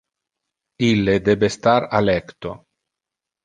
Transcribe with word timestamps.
Ille 0.87 1.15
debe 1.29 1.51
star 1.59 1.87
a 2.01 2.05
lecto. 2.09 2.59